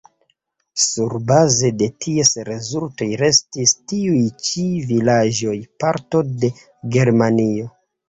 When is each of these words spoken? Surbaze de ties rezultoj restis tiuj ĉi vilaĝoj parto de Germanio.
Surbaze 0.83 1.69
de 1.81 1.89
ties 2.05 2.33
rezultoj 2.49 3.09
restis 3.23 3.77
tiuj 3.93 4.25
ĉi 4.49 4.67
vilaĝoj 4.95 5.57
parto 5.87 6.27
de 6.43 6.55
Germanio. 6.99 7.75